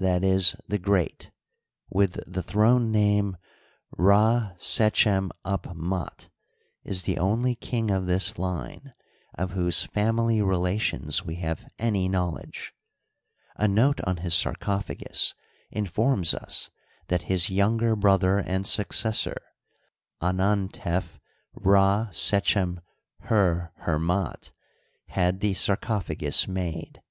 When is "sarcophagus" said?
14.36-15.34, 25.54-26.46